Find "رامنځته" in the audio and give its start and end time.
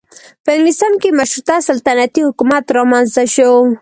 2.77-3.23